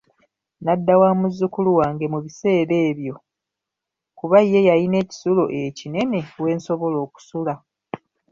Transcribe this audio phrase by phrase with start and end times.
[0.63, 3.15] Nadda wa muzukulu wange mu biseera ebyo
[4.17, 7.53] kuba ye yayina ekisulo ekinene w'ensobola okusula.